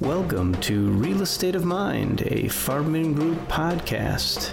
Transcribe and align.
Welcome 0.00 0.60
to 0.62 0.90
Real 0.90 1.22
Estate 1.22 1.54
of 1.54 1.64
Mind, 1.64 2.22
a 2.22 2.46
Farbman 2.46 3.14
Group 3.14 3.38
podcast. 3.46 4.50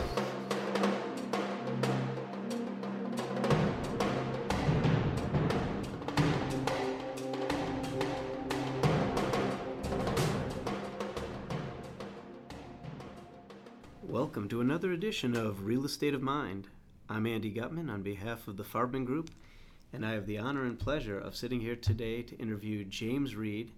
Welcome 14.04 14.48
to 14.50 14.62
another 14.62 14.92
edition 14.92 15.36
of 15.36 15.66
Real 15.66 15.86
Estate 15.86 16.14
of 16.14 16.22
Mind. 16.22 16.68
I'm 17.10 17.26
Andy 17.26 17.50
Gutman 17.50 17.90
on 17.90 18.04
behalf 18.04 18.48
of 18.48 18.58
the 18.58 18.64
Farbman 18.64 19.06
Group, 19.06 19.32
and 19.92 20.06
I 20.06 20.12
have 20.12 20.28
the 20.28 20.38
honor 20.38 20.66
and 20.66 20.78
pleasure 20.78 21.18
of 21.18 21.36
sitting 21.36 21.62
here 21.62 21.76
today 21.76 22.22
to 22.22 22.38
interview 22.38 22.86
James 22.86 23.36
Reid 23.36 23.72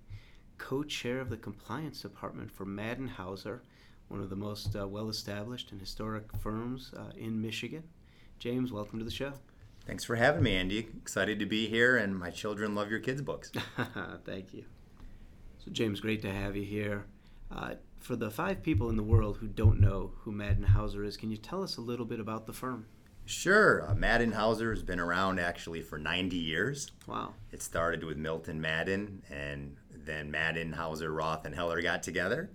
co-chair 0.64 1.20
of 1.20 1.30
the 1.30 1.36
compliance 1.36 2.00
department 2.00 2.50
for 2.50 2.64
Maddin 2.64 3.10
Hauser, 3.10 3.62
one 4.08 4.22
of 4.22 4.30
the 4.30 4.36
most 4.38 4.78
uh, 4.78 4.88
well-established 4.88 5.74
and 5.74 5.80
historic 5.80 6.24
firms 6.38 6.94
uh, 6.96 7.12
in 7.18 7.42
Michigan. 7.42 7.84
James, 8.40 8.72
welcome 8.72 8.98
to 8.98 9.04
the 9.04 9.12
show. 9.12 9.34
Thanks 9.86 10.06
for 10.06 10.16
having 10.16 10.42
me, 10.42 10.56
Andy. 10.56 10.88
Excited 11.02 11.38
to 11.40 11.46
be 11.46 11.68
here, 11.68 11.98
and 11.98 12.18
my 12.18 12.30
children 12.30 12.76
love 12.76 12.90
your 12.90 13.02
kids' 13.02 13.22
books. 13.22 13.52
Thank 14.26 14.54
you. 14.54 14.64
So, 15.66 15.70
James, 15.70 16.00
great 16.00 16.22
to 16.22 16.32
have 16.32 16.56
you 16.56 16.64
here. 16.64 17.08
Uh, 17.52 17.74
for 18.00 18.16
the 18.16 18.32
five 18.32 18.64
people 18.64 18.90
in 18.90 18.96
the 18.96 19.04
world 19.04 19.40
who 19.42 19.48
don't 19.48 19.82
know 19.82 20.14
who 20.20 20.32
Maddin 20.32 20.64
Hauser 20.64 21.04
is, 21.04 21.18
can 21.18 21.30
you 21.30 21.36
tell 21.36 21.62
us 21.62 21.76
a 21.76 21.82
little 21.82 22.06
bit 22.06 22.22
about 22.22 22.46
the 22.46 22.54
firm? 22.54 22.86
Sure. 23.26 23.90
Uh, 23.90 23.96
Maddin 23.96 24.34
Hauser 24.34 24.72
has 24.72 24.84
been 24.84 25.00
around 25.00 25.40
actually 25.40 25.82
for 25.82 25.98
90 25.98 26.36
years. 26.36 26.92
Wow. 27.08 27.34
It 27.52 27.62
started 27.62 28.04
with 28.04 28.18
Milton 28.18 28.60
Maddin, 28.60 29.22
and 29.30 29.78
then 29.92 30.30
Maddin, 30.30 30.74
Hauser, 30.74 31.12
Roth, 31.12 31.46
and 31.46 31.56
Heller 31.56 31.82
got 31.82 32.04
together. 32.04 32.52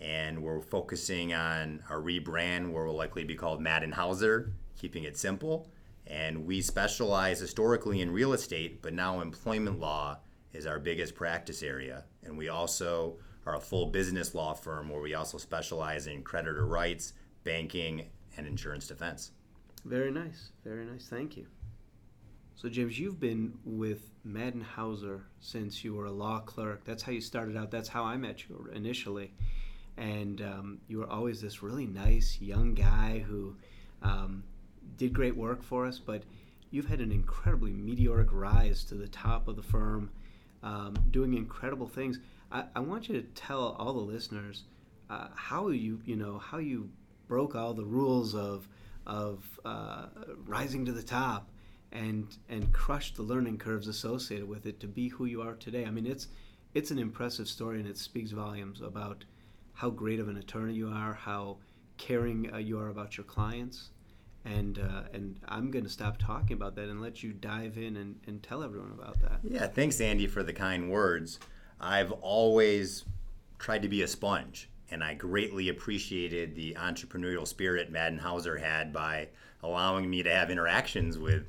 And 0.00 0.42
we're 0.42 0.60
focusing 0.60 1.34
on 1.34 1.82
a 1.90 1.94
rebrand, 1.94 2.72
where 2.72 2.84
we'll 2.84 2.94
likely 2.94 3.24
be 3.24 3.34
called 3.34 3.60
Maddin 3.60 3.92
Hauser, 3.92 4.52
keeping 4.78 5.04
it 5.04 5.16
simple. 5.18 5.68
And 6.06 6.46
we 6.46 6.62
specialize 6.62 7.40
historically 7.40 8.00
in 8.00 8.10
real 8.10 8.32
estate, 8.32 8.80
but 8.80 8.94
now 8.94 9.20
employment 9.20 9.78
law 9.78 10.18
is 10.52 10.66
our 10.66 10.78
biggest 10.78 11.14
practice 11.14 11.62
area. 11.62 12.04
And 12.24 12.38
we 12.38 12.48
also 12.48 13.18
are 13.44 13.56
a 13.56 13.60
full 13.60 13.86
business 13.86 14.34
law 14.34 14.54
firm 14.54 14.88
where 14.88 15.02
we 15.02 15.14
also 15.14 15.36
specialize 15.36 16.06
in 16.06 16.22
creditor 16.22 16.66
rights, 16.66 17.12
banking, 17.44 18.06
and 18.36 18.46
insurance 18.46 18.86
defense. 18.86 19.32
Very 19.84 20.10
nice. 20.10 20.50
Very 20.64 20.84
nice. 20.84 21.06
Thank 21.06 21.36
you. 21.36 21.46
So, 22.56 22.68
James, 22.68 22.98
you've 22.98 23.20
been 23.20 23.56
with 23.64 24.10
Maddin 24.24 24.62
Hauser 24.62 25.22
since 25.40 25.84
you 25.84 25.94
were 25.94 26.06
a 26.06 26.10
law 26.10 26.40
clerk. 26.40 26.84
That's 26.84 27.02
how 27.02 27.12
you 27.12 27.20
started 27.20 27.56
out. 27.56 27.70
That's 27.70 27.88
how 27.88 28.04
I 28.04 28.16
met 28.16 28.48
you 28.48 28.68
initially. 28.74 29.32
And 29.96 30.42
um, 30.42 30.80
you 30.88 30.98
were 30.98 31.08
always 31.08 31.40
this 31.40 31.62
really 31.62 31.86
nice 31.86 32.38
young 32.40 32.74
guy 32.74 33.24
who 33.26 33.54
um, 34.02 34.42
did 34.96 35.12
great 35.12 35.36
work 35.36 35.62
for 35.62 35.86
us, 35.86 35.98
but 35.98 36.22
you've 36.70 36.86
had 36.86 37.00
an 37.00 37.12
incredibly 37.12 37.72
meteoric 37.72 38.28
rise 38.32 38.84
to 38.84 38.94
the 38.94 39.08
top 39.08 39.48
of 39.48 39.56
the 39.56 39.62
firm, 39.62 40.10
um, 40.62 40.94
doing 41.10 41.34
incredible 41.34 41.86
things. 41.86 42.18
I, 42.50 42.64
I, 42.74 42.80
want 42.80 43.08
you 43.08 43.20
to 43.20 43.26
tell 43.34 43.76
all 43.78 43.92
the 43.92 44.00
listeners 44.00 44.64
uh, 45.10 45.28
how 45.34 45.68
you, 45.68 46.00
you 46.04 46.16
know, 46.16 46.38
how 46.38 46.58
you 46.58 46.90
broke 47.28 47.54
all 47.54 47.74
the 47.74 47.84
rules 47.84 48.34
of 48.34 48.68
of 49.08 49.58
uh, 49.64 50.06
rising 50.46 50.84
to 50.84 50.92
the 50.92 51.02
top 51.02 51.50
and 51.90 52.36
and 52.48 52.72
crush 52.72 53.14
the 53.14 53.22
learning 53.22 53.56
curves 53.58 53.88
associated 53.88 54.46
with 54.46 54.66
it 54.66 54.78
to 54.80 54.86
be 54.86 55.08
who 55.08 55.24
you 55.24 55.40
are 55.42 55.54
today. 55.54 55.84
I 55.84 55.90
mean, 55.90 56.06
it's 56.06 56.28
it's 56.74 56.90
an 56.90 56.98
impressive 56.98 57.48
story, 57.48 57.80
and 57.80 57.88
it 57.88 57.96
speaks 57.98 58.30
volumes 58.30 58.80
about 58.80 59.24
how 59.72 59.90
great 59.90 60.20
of 60.20 60.28
an 60.28 60.36
attorney 60.36 60.74
you 60.74 60.88
are, 60.88 61.14
how 61.14 61.56
caring 61.96 62.52
uh, 62.52 62.58
you 62.58 62.78
are 62.78 62.88
about 62.88 63.16
your 63.16 63.24
clients, 63.24 63.90
and 64.44 64.78
uh, 64.78 65.04
and 65.12 65.40
I'm 65.48 65.70
going 65.70 65.84
to 65.84 65.90
stop 65.90 66.18
talking 66.18 66.54
about 66.54 66.74
that 66.76 66.88
and 66.88 67.00
let 67.00 67.22
you 67.22 67.32
dive 67.32 67.78
in 67.78 67.96
and, 67.96 68.16
and 68.26 68.42
tell 68.42 68.62
everyone 68.62 68.92
about 68.92 69.20
that. 69.22 69.40
Yeah, 69.42 69.66
thanks, 69.66 70.00
Andy, 70.00 70.26
for 70.26 70.42
the 70.42 70.52
kind 70.52 70.90
words. 70.90 71.38
I've 71.80 72.12
always 72.12 73.04
tried 73.58 73.82
to 73.82 73.88
be 73.88 74.02
a 74.02 74.08
sponge, 74.08 74.67
and 74.90 75.04
I 75.04 75.14
greatly 75.14 75.68
appreciated 75.68 76.54
the 76.54 76.74
entrepreneurial 76.74 77.46
spirit 77.46 77.90
Maddin 77.90 78.18
Hauser 78.18 78.56
had 78.56 78.92
by 78.92 79.28
allowing 79.62 80.08
me 80.08 80.22
to 80.22 80.30
have 80.30 80.50
interactions 80.50 81.18
with 81.18 81.44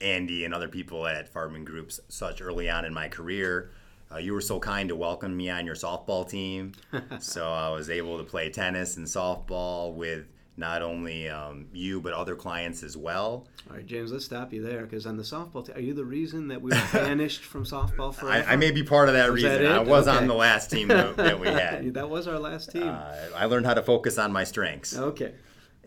Andy 0.00 0.44
and 0.44 0.54
other 0.54 0.68
people 0.68 1.06
at 1.06 1.32
Farbman 1.32 1.64
Groups 1.64 2.00
such 2.08 2.40
early 2.40 2.70
on 2.70 2.84
in 2.84 2.94
my 2.94 3.08
career. 3.08 3.70
Uh, 4.10 4.16
you 4.16 4.32
were 4.32 4.40
so 4.40 4.58
kind 4.58 4.88
to 4.88 4.96
welcome 4.96 5.36
me 5.36 5.50
on 5.50 5.66
your 5.66 5.74
softball 5.74 6.28
team. 6.28 6.72
so 7.18 7.50
I 7.52 7.68
was 7.70 7.90
able 7.90 8.16
to 8.18 8.24
play 8.24 8.48
tennis 8.48 8.96
and 8.96 9.06
softball 9.06 9.92
with 9.94 10.26
not 10.58 10.82
only 10.82 11.28
um, 11.28 11.66
you 11.72 12.00
but 12.00 12.12
other 12.12 12.34
clients 12.34 12.82
as 12.82 12.96
well. 12.96 13.46
All 13.70 13.76
right, 13.76 13.86
James, 13.86 14.12
let's 14.12 14.24
stop 14.24 14.52
you 14.52 14.62
there 14.62 14.82
because 14.82 15.06
on 15.06 15.16
the 15.16 15.22
softball 15.22 15.64
team, 15.64 15.76
are 15.76 15.80
you 15.80 15.94
the 15.94 16.04
reason 16.04 16.48
that 16.48 16.60
we 16.60 16.70
were 16.70 16.82
banished 16.92 17.42
from 17.42 17.64
softball 17.64 18.14
for? 18.14 18.28
I, 18.28 18.42
I, 18.42 18.56
may 18.56 18.70
be 18.70 18.82
part 18.82 19.08
of 19.08 19.14
that 19.14 19.30
was 19.30 19.42
reason. 19.42 19.62
That 19.62 19.72
I 19.72 19.78
was 19.80 20.08
okay. 20.08 20.16
on 20.16 20.26
the 20.26 20.34
last 20.34 20.70
team 20.70 20.88
that, 20.88 21.16
that 21.16 21.40
we 21.40 21.46
had. 21.48 21.94
that 21.94 22.10
was 22.10 22.26
our 22.26 22.38
last 22.38 22.72
team. 22.72 22.88
Uh, 22.88 23.14
I 23.36 23.44
learned 23.46 23.66
how 23.66 23.74
to 23.74 23.82
focus 23.82 24.18
on 24.18 24.32
my 24.32 24.44
strengths. 24.44 24.96
Okay 24.96 25.32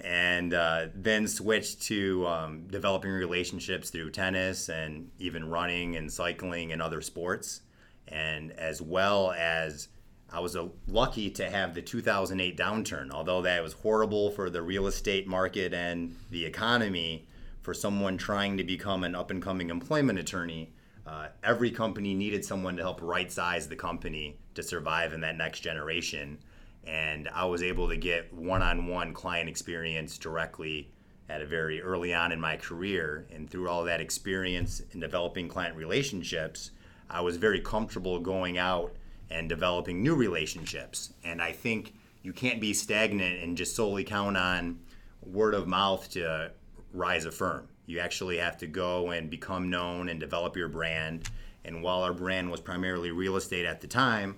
and 0.04 0.54
uh, 0.54 0.88
then 0.96 1.28
switched 1.28 1.84
to 1.84 2.26
um, 2.26 2.66
developing 2.68 3.12
relationships 3.12 3.90
through 3.92 4.10
tennis 4.10 4.70
and 4.70 5.12
even 5.20 5.48
running 5.48 5.96
and 5.96 6.12
cycling 6.12 6.72
and 6.72 6.82
other 6.82 7.02
sports. 7.02 7.62
And 8.08 8.52
as 8.54 8.82
well 8.82 9.32
as 9.32 9.90
I 10.32 10.40
was 10.40 10.56
uh, 10.56 10.68
lucky 10.88 11.30
to 11.32 11.50
have 11.50 11.74
the 11.74 11.82
2008 11.82 12.58
downturn, 12.58 13.12
although 13.12 13.42
that 13.42 13.62
was 13.62 13.74
horrible 13.74 14.32
for 14.32 14.50
the 14.50 14.62
real 14.62 14.88
estate 14.88 15.28
market 15.28 15.74
and 15.74 16.16
the 16.30 16.46
economy. 16.46 17.28
For 17.62 17.76
someone 17.76 18.18
trying 18.18 18.58
to 18.58 18.64
become 18.64 19.04
an 19.04 19.14
up 19.14 19.30
and 19.30 19.40
coming 19.40 19.70
employment 19.70 20.18
attorney, 20.18 20.74
uh, 21.06 21.28
every 21.44 21.70
company 21.70 22.16
needed 22.16 22.44
someone 22.44 22.76
to 22.78 22.82
help 22.82 23.02
right 23.04 23.32
size 23.32 23.68
the 23.68 23.76
company 23.76 24.38
to 24.56 24.64
survive 24.64 25.14
in 25.14 25.22
that 25.22 25.38
next 25.38 25.60
generation 25.60 26.40
and 26.86 27.30
I 27.30 27.46
was 27.46 27.62
able 27.62 27.88
to 27.90 27.98
get 27.98 28.34
one-on-one 28.34 29.14
client 29.14 29.50
experience 29.50 30.18
directly 30.18 30.90
at 31.30 31.42
a 31.42 31.46
very 31.46 31.82
early 31.82 32.14
on 32.14 32.32
in 32.32 32.42
my 32.42 32.58
career 32.58 33.26
and 33.32 33.50
through 33.50 33.70
all 33.70 33.84
that 33.86 34.02
experience 34.02 34.82
in 34.92 35.00
developing 35.00 35.48
client 35.48 35.76
relationships 35.76 36.72
I 37.10 37.22
was 37.22 37.38
very 37.38 37.60
comfortable 37.60 38.20
going 38.20 38.58
out 38.58 38.96
and 39.32 39.50
developing 39.50 40.04
new 40.04 40.16
relationships. 40.16 41.14
And 41.24 41.42
I 41.42 41.52
think 41.52 41.94
you 42.24 42.34
can't 42.34 42.62
be 42.62 42.74
stagnant 42.74 43.44
and 43.44 43.58
just 43.58 43.76
solely 43.76 44.04
count 44.04 44.38
on 44.38 44.80
word 45.24 45.54
of 45.54 45.68
mouth 45.68 46.10
to 46.12 46.52
rise 46.94 47.26
a 47.26 47.32
firm. 47.32 47.68
You 47.86 48.00
actually 48.00 48.38
have 48.38 48.58
to 48.58 48.68
go 48.68 49.12
and 49.12 49.30
become 49.30 49.70
known 49.70 50.10
and 50.10 50.20
develop 50.20 50.56
your 50.56 50.68
brand. 50.68 51.30
And 51.66 51.82
while 51.82 52.04
our 52.04 52.14
brand 52.14 52.52
was 52.52 52.60
primarily 52.60 53.12
real 53.12 53.36
estate 53.36 53.66
at 53.66 53.82
the 53.82 53.88
time 53.88 54.36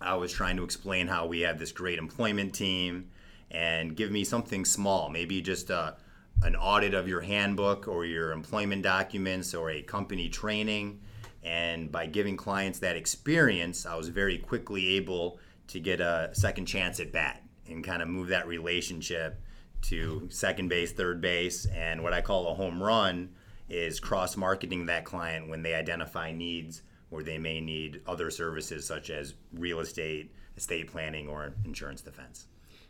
I 0.00 0.14
was 0.14 0.32
trying 0.32 0.56
to 0.56 0.64
explain 0.64 1.08
how 1.08 1.26
we 1.26 1.40
have 1.40 1.58
this 1.58 1.72
great 1.72 1.98
employment 1.98 2.54
team 2.54 3.10
and 3.50 3.94
give 3.94 4.10
me 4.10 4.24
something 4.24 4.64
small, 4.64 5.10
maybe 5.10 5.42
just 5.42 5.68
a, 5.68 5.96
an 6.42 6.56
audit 6.56 6.94
of 6.94 7.06
your 7.06 7.20
handbook 7.20 7.86
or 7.86 8.06
your 8.06 8.32
employment 8.32 8.82
documents 8.82 9.54
or 9.54 9.70
a 9.70 9.82
company 9.82 10.28
training. 10.28 11.00
And 11.42 11.90
by 11.90 12.06
giving 12.06 12.36
clients 12.36 12.80
that 12.80 12.96
experience, 12.96 13.86
I 13.86 13.96
was 13.96 14.08
very 14.08 14.38
quickly 14.38 14.96
able 14.96 15.38
to 15.68 15.80
get 15.80 16.00
a 16.00 16.30
second 16.32 16.66
chance 16.66 17.00
at 17.00 17.12
bat 17.12 17.42
and 17.68 17.82
kind 17.84 18.02
of 18.02 18.08
move 18.08 18.28
that 18.28 18.46
relationship 18.46 19.40
to 19.82 20.28
second 20.30 20.68
base, 20.68 20.92
third 20.92 21.20
base, 21.20 21.66
and 21.66 22.02
what 22.02 22.12
I 22.12 22.20
call 22.20 22.48
a 22.48 22.54
home 22.54 22.82
run 22.82 23.30
is 23.68 24.00
cross 24.00 24.36
marketing 24.36 24.86
that 24.86 25.04
client 25.04 25.48
when 25.48 25.62
they 25.62 25.74
identify 25.74 26.32
needs 26.32 26.82
where 27.10 27.22
they 27.24 27.38
may 27.38 27.60
need 27.60 28.00
other 28.06 28.30
services 28.30 28.86
such 28.86 29.10
as 29.10 29.34
real 29.52 29.80
estate, 29.80 30.32
estate 30.56 30.90
planning, 30.90 31.28
or 31.28 31.52
insurance 31.64 32.00
defense. 32.00 32.46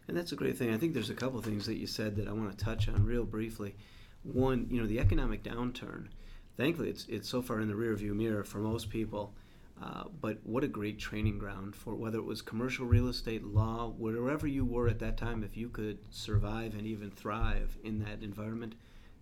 And 0.08 0.17
that's 0.17 0.32
a 0.32 0.37
great 0.37 0.56
thing. 0.56 0.73
I 0.73 0.76
think 0.76 0.94
there's 0.94 1.11
a 1.11 1.14
couple 1.14 1.41
things 1.41 1.67
that 1.67 1.76
you 1.76 1.87
said 1.87 2.17
that 2.17 2.29
I 2.29 2.32
want 2.32 2.56
to 2.56 2.64
touch 2.64 2.88
on 2.88 3.05
real 3.05 3.25
briefly. 3.25 3.76
One, 4.23 4.67
you 4.70 4.81
know, 4.81 4.87
the 4.87 5.00
economic 5.00 5.43
downturn. 5.43 6.08
Thankfully, 6.61 6.91
it's 6.91 7.07
it's 7.09 7.27
so 7.27 7.41
far 7.41 7.62
in 7.62 7.69
the 7.69 7.75
rearview 7.75 8.15
mirror 8.15 8.45
for 8.45 8.59
most 8.59 8.91
people. 8.91 9.33
Uh, 9.83 10.05
but 10.21 10.37
what 10.45 10.62
a 10.62 10.69
great 10.69 10.99
training 10.99 11.39
ground 11.39 11.75
for 11.75 11.95
whether 11.95 12.19
it 12.19 12.25
was 12.27 12.43
commercial 12.43 12.85
real 12.85 13.09
estate, 13.09 13.43
law, 13.43 13.95
wherever 13.97 14.47
you 14.47 14.67
were 14.67 14.87
at 14.87 14.99
that 14.99 15.17
time. 15.17 15.43
If 15.43 15.57
you 15.57 15.71
could 15.71 15.97
survive 16.11 16.75
and 16.75 16.87
even 16.87 17.11
thrive 17.12 17.79
in 17.83 17.99
that 18.01 18.23
environment, 18.23 18.75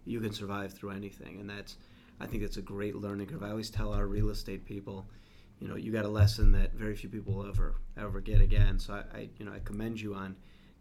you 0.05 0.21
can 0.21 0.33
survive 0.33 0.73
through 0.73 0.91
anything, 0.91 1.39
and 1.39 1.49
that's 1.49 1.77
I 2.19 2.27
think 2.27 2.43
that's 2.43 2.57
a 2.57 2.61
great 2.61 2.97
learning 2.97 3.29
curve. 3.29 3.45
I 3.45 3.51
always 3.51 3.71
tell 3.71 3.93
our 3.93 4.09
real 4.09 4.31
estate 4.31 4.65
people, 4.65 5.09
you 5.61 5.69
know, 5.69 5.77
you 5.77 5.93
got 5.93 6.07
a 6.07 6.09
lesson 6.09 6.51
that 6.53 6.75
very 6.75 6.97
few 6.97 7.09
people 7.09 7.35
will 7.35 7.47
ever 7.47 7.77
ever 7.97 8.21
get 8.21 8.41
again. 8.41 8.81
So 8.81 8.95
I, 8.95 9.17
I 9.17 9.29
you 9.39 9.45
know, 9.45 9.53
I 9.53 9.61
commend 9.61 10.01
you 10.01 10.13
on 10.13 10.35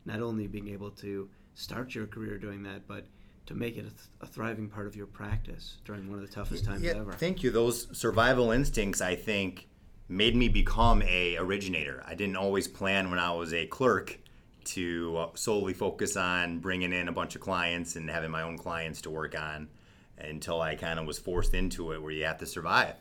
not 0.05 0.21
only 0.21 0.47
being 0.47 0.69
able 0.69 0.89
to 1.05 1.29
start 1.53 1.93
your 1.93 2.07
career 2.07 2.39
doing 2.39 2.63
that, 2.63 2.87
but 2.87 3.05
to 3.47 3.55
make 3.55 3.77
it 3.77 3.79
a, 3.79 3.83
th- 3.83 3.93
a, 4.21 4.27
thriving 4.27 4.69
part 4.69 4.87
of 4.87 4.95
your 4.95 5.07
practice 5.07 5.77
during 5.85 6.09
one 6.09 6.19
of 6.19 6.25
the 6.25 6.31
toughest 6.31 6.65
times 6.65 6.83
yeah, 6.83 6.91
ever. 6.95 7.13
Thank 7.13 7.43
you. 7.43 7.49
Those 7.49 7.87
survival 7.97 8.51
instincts, 8.51 9.01
I 9.01 9.15
think, 9.15 9.67
made 10.09 10.35
me 10.35 10.49
become 10.49 11.01
a 11.03 11.37
originator. 11.37 12.03
I 12.05 12.13
didn't 12.13 12.37
always 12.37 12.67
plan 12.67 13.09
when 13.09 13.19
I 13.19 13.31
was 13.31 13.53
a 13.53 13.65
clerk 13.65 14.19
to 14.65 15.17
uh, 15.17 15.27
solely 15.35 15.73
focus 15.73 16.17
on 16.17 16.59
bringing 16.59 16.91
in 16.91 17.07
a 17.07 17.11
bunch 17.11 17.35
of 17.35 17.41
clients 17.41 17.95
and 17.95 18.09
having 18.09 18.29
my 18.29 18.41
own 18.41 18.57
clients 18.57 19.01
to 19.01 19.09
work 19.09 19.37
on 19.39 19.69
until 20.17 20.61
I 20.61 20.75
kind 20.75 20.99
of 20.99 21.05
was 21.05 21.17
forced 21.17 21.53
into 21.53 21.93
it 21.93 22.01
where 22.01 22.11
you 22.11 22.25
have 22.25 22.37
to 22.39 22.45
survive. 22.45 22.95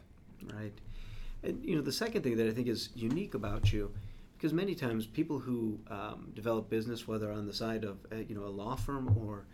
Right. 0.54 0.72
And 1.42 1.64
you 1.64 1.74
know, 1.74 1.82
the 1.82 1.92
second 1.92 2.22
thing 2.22 2.36
that 2.36 2.46
I 2.46 2.52
think 2.52 2.68
is 2.68 2.90
unique 2.94 3.34
about 3.34 3.72
you, 3.72 3.92
because 4.36 4.52
many 4.52 4.74
times 4.74 5.06
people 5.06 5.38
who 5.38 5.80
um, 5.90 6.30
develop 6.34 6.68
business, 6.70 7.08
whether 7.08 7.32
on 7.32 7.46
the 7.46 7.52
side 7.52 7.84
of 7.84 7.98
uh, 8.12 8.16
you 8.28 8.34
know 8.34 8.44
a 8.44 8.50
law 8.50 8.76
firm 8.76 9.16
or 9.18 9.46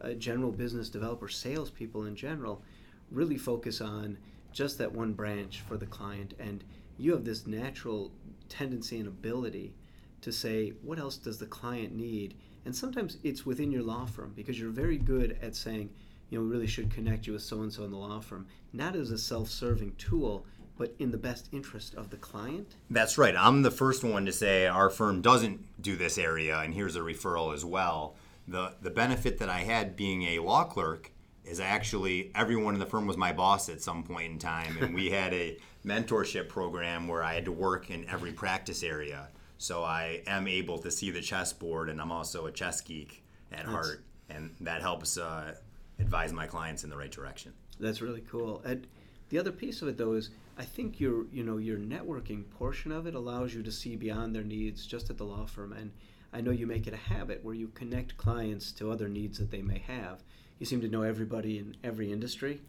a 0.00 0.14
general 0.14 0.52
business 0.52 0.88
developer, 0.88 1.28
salespeople 1.28 2.04
in 2.06 2.14
general, 2.14 2.62
really 3.10 3.36
focus 3.36 3.80
on 3.80 4.18
just 4.52 4.78
that 4.78 4.92
one 4.92 5.12
branch 5.12 5.62
for 5.66 5.76
the 5.76 5.86
client, 5.86 6.34
and 6.38 6.64
you 6.98 7.12
have 7.12 7.24
this 7.24 7.46
natural 7.46 8.10
tendency 8.48 8.98
and 8.98 9.08
ability 9.08 9.74
to 10.20 10.32
say, 10.32 10.72
what 10.82 10.98
else 10.98 11.16
does 11.16 11.38
the 11.38 11.46
client 11.46 11.94
need? 11.94 12.34
And 12.64 12.74
sometimes 12.74 13.18
it's 13.22 13.46
within 13.46 13.70
your 13.70 13.82
law 13.82 14.04
firm 14.04 14.32
because 14.34 14.58
you're 14.58 14.70
very 14.70 14.98
good 14.98 15.38
at 15.40 15.54
saying, 15.54 15.90
you 16.30 16.38
know, 16.38 16.44
we 16.44 16.50
really 16.50 16.66
should 16.66 16.90
connect 16.90 17.26
you 17.26 17.32
with 17.32 17.42
so 17.42 17.62
and 17.62 17.72
so 17.72 17.84
in 17.84 17.90
the 17.90 17.96
law 17.96 18.20
firm, 18.20 18.46
not 18.72 18.96
as 18.96 19.10
a 19.10 19.18
self 19.18 19.48
serving 19.48 19.94
tool, 19.96 20.44
but 20.76 20.94
in 20.98 21.10
the 21.10 21.18
best 21.18 21.48
interest 21.52 21.94
of 21.94 22.10
the 22.10 22.16
client. 22.16 22.76
That's 22.90 23.18
right. 23.18 23.34
I'm 23.36 23.62
the 23.62 23.70
first 23.70 24.04
one 24.04 24.26
to 24.26 24.32
say 24.32 24.66
our 24.66 24.90
firm 24.90 25.22
doesn't 25.22 25.82
do 25.82 25.96
this 25.96 26.18
area, 26.18 26.58
and 26.60 26.74
here's 26.74 26.96
a 26.96 27.00
referral 27.00 27.54
as 27.54 27.64
well. 27.64 28.14
The, 28.48 28.74
the 28.80 28.90
benefit 28.90 29.38
that 29.38 29.48
I 29.48 29.60
had 29.60 29.94
being 29.94 30.22
a 30.22 30.38
law 30.38 30.64
clerk 30.64 31.12
is 31.44 31.60
actually 31.60 32.30
everyone 32.34 32.74
in 32.74 32.80
the 32.80 32.86
firm 32.86 33.06
was 33.06 33.16
my 33.16 33.32
boss 33.32 33.68
at 33.68 33.80
some 33.80 34.02
point 34.02 34.32
in 34.32 34.38
time, 34.38 34.76
and 34.80 34.94
we 34.94 35.10
had 35.10 35.32
a 35.32 35.58
mentorship 35.84 36.48
program 36.48 37.08
where 37.08 37.22
I 37.22 37.34
had 37.34 37.44
to 37.44 37.52
work 37.52 37.90
in 37.90 38.08
every 38.08 38.32
practice 38.32 38.82
area. 38.82 39.28
So 39.58 39.82
I 39.82 40.22
am 40.26 40.46
able 40.46 40.78
to 40.78 40.90
see 40.90 41.10
the 41.10 41.20
chessboard, 41.20 41.88
and 41.88 42.00
I'm 42.00 42.12
also 42.12 42.46
a 42.46 42.52
chess 42.52 42.80
geek 42.80 43.22
at 43.52 43.58
That's, 43.58 43.70
heart, 43.70 44.04
and 44.30 44.54
that 44.60 44.82
helps 44.82 45.18
uh, 45.18 45.54
advise 45.98 46.32
my 46.32 46.46
clients 46.46 46.84
in 46.84 46.90
the 46.90 46.96
right 46.96 47.10
direction. 47.10 47.52
That's 47.80 48.00
really 48.00 48.22
cool. 48.30 48.62
And 48.64 48.86
the 49.30 49.38
other 49.38 49.52
piece 49.52 49.82
of 49.82 49.88
it, 49.88 49.96
though, 49.96 50.12
is 50.12 50.30
I 50.56 50.64
think 50.64 51.00
your 51.00 51.26
you 51.32 51.44
know 51.44 51.58
your 51.58 51.78
networking 51.78 52.48
portion 52.50 52.92
of 52.92 53.06
it 53.06 53.14
allows 53.14 53.54
you 53.54 53.62
to 53.62 53.72
see 53.72 53.96
beyond 53.96 54.34
their 54.34 54.44
needs 54.44 54.86
just 54.86 55.10
at 55.10 55.18
the 55.18 55.24
law 55.24 55.46
firm, 55.46 55.72
and 55.72 55.92
I 56.32 56.40
know 56.40 56.50
you 56.50 56.66
make 56.66 56.86
it 56.86 56.94
a 56.94 56.96
habit 56.96 57.44
where 57.44 57.54
you 57.54 57.68
connect 57.68 58.16
clients 58.16 58.72
to 58.72 58.90
other 58.90 59.08
needs 59.08 59.38
that 59.38 59.50
they 59.50 59.62
may 59.62 59.78
have. 59.86 60.22
You 60.58 60.66
seem 60.66 60.80
to 60.82 60.88
know 60.88 61.02
everybody 61.02 61.58
in 61.58 61.76
every 61.82 62.12
industry. 62.12 62.60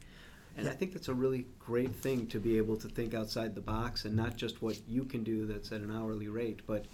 And 0.57 0.67
I 0.67 0.71
think 0.71 0.93
that's 0.93 1.07
a 1.07 1.13
really 1.13 1.45
great 1.59 1.95
thing 1.95 2.27
to 2.27 2.39
be 2.39 2.57
able 2.57 2.75
to 2.77 2.89
think 2.89 3.13
outside 3.13 3.55
the 3.55 3.61
box 3.61 4.05
and 4.05 4.15
not 4.15 4.35
just 4.35 4.61
what 4.61 4.77
you 4.87 5.05
can 5.05 5.23
do 5.23 5.45
that's 5.45 5.71
at 5.71 5.81
an 5.81 5.95
hourly 5.95 6.27
rate, 6.27 6.61
but 6.67 6.85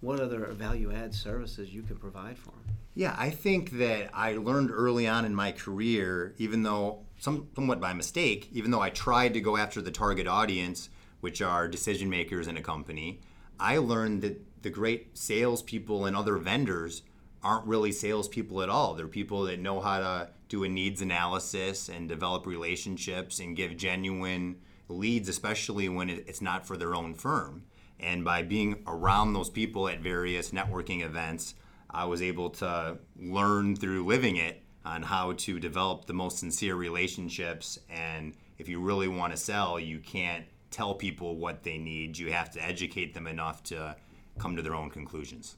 what 0.00 0.20
other 0.20 0.44
value 0.46 0.92
add 0.92 1.14
services 1.14 1.72
you 1.72 1.82
can 1.82 1.96
provide 1.96 2.36
for 2.36 2.50
them. 2.50 2.76
Yeah, 2.94 3.14
I 3.18 3.30
think 3.30 3.72
that 3.72 4.10
I 4.12 4.36
learned 4.36 4.70
early 4.70 5.06
on 5.06 5.24
in 5.24 5.34
my 5.34 5.52
career, 5.52 6.34
even 6.38 6.62
though 6.62 7.00
some, 7.18 7.48
somewhat 7.54 7.80
by 7.80 7.92
mistake, 7.92 8.48
even 8.52 8.70
though 8.70 8.80
I 8.80 8.90
tried 8.90 9.34
to 9.34 9.40
go 9.40 9.56
after 9.56 9.80
the 9.80 9.90
target 9.90 10.26
audience, 10.26 10.90
which 11.20 11.40
are 11.40 11.68
decision 11.68 12.10
makers 12.10 12.48
in 12.48 12.56
a 12.56 12.62
company, 12.62 13.20
I 13.58 13.78
learned 13.78 14.22
that 14.22 14.40
the 14.64 14.70
great 14.70 15.16
salespeople 15.16 16.06
and 16.06 16.16
other 16.16 16.38
vendors 16.38 17.02
aren't 17.42 17.66
really 17.66 17.92
salespeople 17.92 18.62
at 18.62 18.70
all. 18.70 18.94
They're 18.94 19.06
people 19.06 19.44
that 19.44 19.60
know 19.60 19.78
how 19.80 20.00
to 20.00 20.30
do 20.48 20.64
a 20.64 20.68
needs 20.68 21.02
analysis 21.02 21.90
and 21.90 22.08
develop 22.08 22.46
relationships 22.46 23.38
and 23.38 23.54
give 23.54 23.76
genuine 23.76 24.56
leads, 24.88 25.28
especially 25.28 25.90
when 25.90 26.08
it's 26.08 26.40
not 26.40 26.66
for 26.66 26.78
their 26.78 26.94
own 26.94 27.14
firm. 27.14 27.64
And 28.00 28.24
by 28.24 28.42
being 28.42 28.82
around 28.86 29.34
those 29.34 29.50
people 29.50 29.86
at 29.86 30.00
various 30.00 30.50
networking 30.50 31.04
events, 31.04 31.54
I 31.90 32.06
was 32.06 32.22
able 32.22 32.48
to 32.50 32.96
learn 33.16 33.76
through 33.76 34.06
living 34.06 34.36
it 34.36 34.62
on 34.86 35.02
how 35.02 35.32
to 35.32 35.60
develop 35.60 36.06
the 36.06 36.14
most 36.14 36.38
sincere 36.38 36.74
relationships. 36.74 37.78
And 37.90 38.32
if 38.56 38.68
you 38.68 38.80
really 38.80 39.08
want 39.08 39.34
to 39.34 39.36
sell, 39.36 39.78
you 39.78 39.98
can't 39.98 40.46
tell 40.70 40.94
people 40.94 41.36
what 41.36 41.62
they 41.62 41.76
need. 41.76 42.16
You 42.16 42.32
have 42.32 42.50
to 42.52 42.64
educate 42.64 43.12
them 43.12 43.26
enough 43.26 43.62
to 43.64 43.96
come 44.38 44.56
to 44.56 44.62
their 44.62 44.74
own 44.74 44.90
conclusions. 44.90 45.56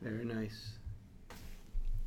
Very 0.00 0.24
nice. 0.24 0.72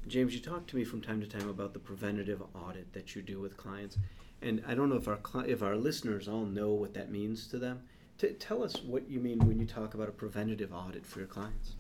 James, 0.08 0.34
you 0.34 0.40
talk 0.40 0.66
to 0.68 0.76
me 0.76 0.84
from 0.84 1.02
time 1.02 1.22
to 1.22 1.28
time 1.28 1.50
about 1.50 1.74
the 1.74 1.80
preventative 1.80 2.42
audit 2.56 2.92
that 2.94 3.16
you 3.16 3.22
do 3.22 3.40
with 3.40 3.56
clients, 3.58 3.98
and 4.42 4.64
I 4.68 4.74
don't 4.74 4.90
know 4.90 4.96
if 4.96 5.08
our 5.08 5.20
if 5.46 5.62
our 5.62 5.76
listeners 5.76 6.28
all 6.28 6.46
know 6.46 6.72
what 6.72 6.94
that 6.96 7.12
means 7.12 7.48
to 7.48 7.60
them. 7.60 7.84
T- 8.18 8.34
tell 8.34 8.64
us 8.64 8.82
what 8.84 9.10
you 9.10 9.20
mean 9.20 9.40
when 9.40 9.60
you 9.60 9.66
talk 9.66 9.94
about 9.94 10.10
a 10.10 10.12
preventative 10.12 10.74
audit 10.74 11.06
for 11.06 11.20
your 11.20 11.28
clients. 11.28 11.76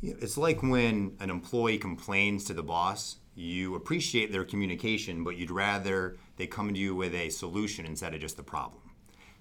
It's 0.00 0.38
like 0.38 0.62
when 0.62 1.16
an 1.18 1.30
employee 1.30 1.78
complains 1.78 2.44
to 2.44 2.54
the 2.54 2.62
boss. 2.62 3.16
You 3.34 3.74
appreciate 3.74 4.32
their 4.32 4.44
communication, 4.44 5.22
but 5.24 5.36
you'd 5.36 5.50
rather 5.50 6.16
they 6.36 6.46
come 6.46 6.72
to 6.72 6.78
you 6.78 6.94
with 6.94 7.14
a 7.14 7.30
solution 7.30 7.86
instead 7.86 8.14
of 8.14 8.20
just 8.20 8.36
the 8.36 8.42
problem. 8.42 8.82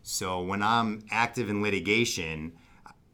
So 0.03 0.41
when 0.41 0.63
I'm 0.63 1.03
active 1.11 1.49
in 1.49 1.61
litigation, 1.61 2.53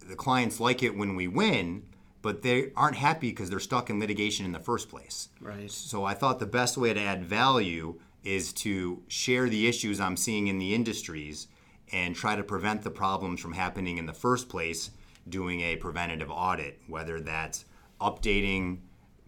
the 0.07 0.15
clients 0.15 0.59
like 0.59 0.83
it 0.83 0.97
when 0.97 1.15
we 1.15 1.27
win, 1.27 1.83
but 2.21 2.41
they 2.41 2.71
aren't 2.75 2.95
happy 2.95 3.29
because 3.29 3.49
they're 3.49 3.59
stuck 3.59 3.89
in 3.89 3.99
litigation 3.99 4.45
in 4.45 4.51
the 4.51 4.59
first 4.59 4.89
place. 4.89 5.29
Right. 5.41 5.69
So 5.69 6.05
I 6.05 6.13
thought 6.13 6.39
the 6.39 6.45
best 6.45 6.77
way 6.77 6.93
to 6.93 6.99
add 6.99 7.25
value 7.25 7.99
is 8.23 8.53
to 8.53 9.03
share 9.07 9.49
the 9.49 9.67
issues 9.67 9.99
I'm 9.99 10.15
seeing 10.15 10.47
in 10.47 10.57
the 10.57 10.73
industries 10.73 11.47
and 11.91 12.15
try 12.15 12.35
to 12.35 12.43
prevent 12.43 12.83
the 12.83 12.89
problems 12.89 13.41
from 13.41 13.53
happening 13.53 13.97
in 13.97 14.05
the 14.05 14.13
first 14.13 14.49
place 14.49 14.91
doing 15.27 15.61
a 15.61 15.75
preventative 15.75 16.31
audit, 16.31 16.79
whether 16.87 17.19
that's 17.19 17.65
updating 17.99 18.79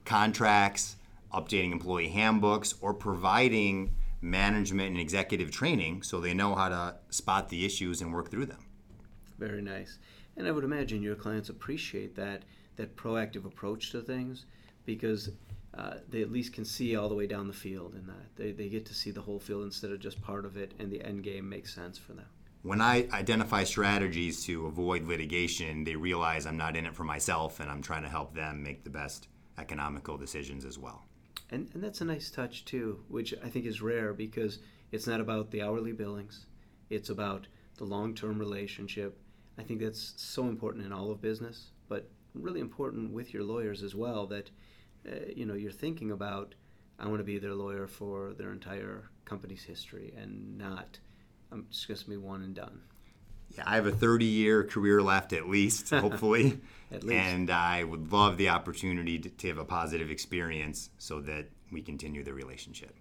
contracts, 0.06 0.96
updating 1.34 1.72
employee 1.72 2.10
handbooks, 2.10 2.76
or 2.82 2.94
providing 2.94 3.96
management 4.22 4.90
and 4.90 5.00
executive 5.00 5.52
training 5.52 6.02
so 6.02 6.20
they 6.20 6.34
know 6.34 6.56
how 6.56 6.70
to 6.70 6.96
spot 7.10 7.50
the 7.50 7.66
issues 7.66 8.02
and 8.02 8.14
work 8.14 8.32
through 8.32 8.46
them. 8.46 8.66
Very 9.38 9.62
nice. 9.62 10.00
And 10.38 10.48
I 10.48 10.52
would 10.52 10.64
imagine 10.64 11.02
your 11.02 11.16
clients 11.16 11.50
appreciate 11.50 12.16
that 12.16 12.44
that 12.76 12.96
proactive 12.98 13.46
approach 13.46 13.92
to 13.92 14.02
things 14.02 14.46
because 14.86 15.30
uh, 15.74 15.96
they 16.10 16.22
at 16.22 16.32
least 16.32 16.54
can 16.54 16.66
see 16.66 16.96
all 16.96 17.08
the 17.08 17.16
way 17.16 17.26
down 17.26 17.48
the 17.48 17.54
field 17.54 17.94
and 17.94 18.08
that 18.08 18.36
they, 18.36 18.52
they 18.52 18.68
get 18.68 18.86
to 18.86 18.94
see 18.94 19.12
the 19.12 19.22
whole 19.22 19.40
field 19.40 19.64
instead 19.64 19.92
of 19.92 20.00
just 20.00 20.22
part 20.22 20.46
of 20.46 20.58
it 20.58 20.74
and 20.80 20.92
the 20.92 21.02
end 21.02 21.24
game 21.24 21.48
makes 21.48 21.74
sense 21.74 21.98
for 21.98 22.14
them. 22.14 22.26
When 22.64 22.82
i 22.82 23.08
identify 23.14 23.64
strategies 23.64 24.44
to 24.46 24.66
avoid 24.66 25.06
litigation 25.06 25.84
they 25.84 25.96
realize 25.96 26.46
i'm 26.46 26.58
not 26.58 26.76
in 26.76 26.86
it 26.86 26.96
for 26.96 27.04
myself 27.04 27.60
and 27.60 27.70
i'm 27.70 27.82
trying 27.82 28.04
to 28.04 28.10
help 28.10 28.34
them 28.34 28.62
make 28.62 28.84
the 28.84 28.90
best 28.90 29.28
economical 29.58 30.18
decisions 30.18 30.66
as 30.66 30.78
well. 30.78 31.06
And, 31.52 31.70
and 31.74 31.82
that's 31.82 32.02
a 32.02 32.06
nice 32.06 32.30
touch 32.30 32.66
too 32.66 33.00
which 33.08 33.34
i 33.44 33.48
think 33.48 33.66
is 33.66 33.82
rare 33.82 34.14
because 34.14 34.60
it's 34.92 35.08
not 35.08 35.20
about 35.20 35.52
the 35.52 35.62
hourly 35.62 35.92
billings. 35.92 36.46
It's 36.90 37.10
about 37.10 37.48
the 37.78 37.84
long-term 37.84 38.40
relationship 38.40 39.20
i 39.58 39.64
think 39.64 39.80
that's 39.80 40.14
so 40.18 40.48
important 40.48 40.86
in 40.86 40.92
all 40.92 41.12
of 41.12 41.22
business 41.22 41.72
but 41.88 42.10
really 42.34 42.60
important 42.60 43.12
with 43.12 43.34
your 43.34 43.44
lawyers 43.44 43.82
as 43.84 43.96
well 43.96 44.26
that 44.26 44.50
uh, 45.08 45.16
you 45.36 45.46
know 45.46 45.54
you're 45.54 45.72
thinking 45.72 46.12
about 46.12 46.56
I 46.98 47.08
want 47.08 47.20
to 47.20 47.24
be 47.24 47.38
their 47.38 47.54
lawyer 47.54 47.88
for 47.88 48.34
their 48.34 48.52
entire 48.52 49.10
company's 49.26 49.64
history 49.64 50.14
and 50.18 50.58
not 50.58 51.00
I'm 51.52 51.60
um, 51.60 51.68
just 51.70 51.88
going 51.88 51.98
to 51.98 52.10
be 52.10 52.18
one 52.18 52.42
and 52.42 52.56
done. 52.56 52.82
Yeah, 53.56 53.64
I 53.68 53.76
have 53.76 53.86
a 53.86 53.92
30 53.92 54.26
year 54.26 54.64
career 54.64 55.02
left 55.02 55.32
at 55.32 55.48
least, 55.48 55.90
hopefully. 55.92 56.60
at 56.92 57.04
least. 57.04 57.22
And 57.22 57.52
I 57.52 57.84
would 57.84 58.12
love 58.12 58.38
the 58.38 58.50
opportunity 58.50 59.20
to, 59.20 59.30
to 59.30 59.48
have 59.50 59.58
a 59.58 59.66
positive 59.66 60.10
experience 60.10 60.90
so 60.98 61.22
that 61.22 61.50
we 61.72 61.82
continue 61.82 62.24
the 62.24 62.34
relationship. 62.34 62.96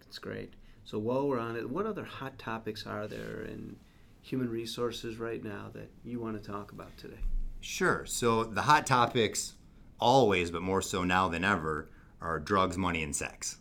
That's 0.00 0.18
great. 0.18 0.54
So 0.84 0.98
while 0.98 1.28
we're 1.28 1.38
on 1.38 1.56
it, 1.56 1.70
what 1.70 1.86
other 1.86 2.04
hot 2.04 2.38
topics 2.38 2.86
are 2.86 3.06
there 3.06 3.42
in 3.42 3.76
human 4.24 4.48
resources 4.48 5.18
right 5.18 5.44
now 5.44 5.70
that 5.74 5.90
you 6.02 6.18
want 6.18 6.42
to 6.42 6.50
talk 6.50 6.72
about 6.72 6.96
today? 6.96 7.20
Sure. 7.60 8.06
So 8.06 8.44
the 8.44 8.62
hot 8.62 8.86
topics, 8.86 9.54
always, 10.00 10.50
but 10.50 10.62
more 10.62 10.80
so 10.80 11.04
now 11.04 11.28
than 11.28 11.44
ever, 11.44 11.90
are 12.22 12.40
drugs, 12.40 12.78
money, 12.78 13.02
and 13.02 13.14
sex. 13.14 13.58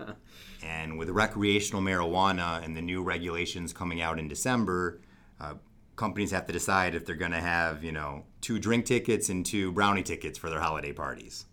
and 0.64 0.98
with 0.98 1.08
recreational 1.10 1.80
marijuana 1.80 2.62
and 2.64 2.76
the 2.76 2.82
new 2.82 3.04
regulations 3.04 3.72
coming 3.72 4.02
out 4.02 4.18
in 4.18 4.26
December, 4.26 5.00
uh, 5.40 5.54
companies 5.94 6.32
have 6.32 6.46
to 6.46 6.52
decide 6.52 6.96
if 6.96 7.06
they're 7.06 7.14
going 7.14 7.30
to 7.30 7.40
have, 7.40 7.84
you 7.84 7.92
know, 7.92 8.24
two 8.40 8.58
drink 8.58 8.84
tickets 8.86 9.28
and 9.28 9.46
two 9.46 9.70
brownie 9.70 10.02
tickets 10.02 10.36
for 10.36 10.50
their 10.50 10.60
holiday 10.60 10.92
parties, 10.92 11.46